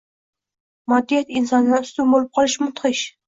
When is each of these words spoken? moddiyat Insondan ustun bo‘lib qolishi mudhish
moddiyat 0.93 1.29
Insondan 1.41 1.79
ustun 1.87 2.09
bo‘lib 2.15 2.33
qolishi 2.39 2.65
mudhish 2.65 3.05